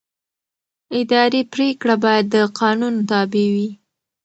اداري 0.99 1.41
پرېکړه 1.53 1.95
باید 2.03 2.25
د 2.35 2.37
قانون 2.59 2.95
تابع 3.09 3.47
وي. 3.55 3.69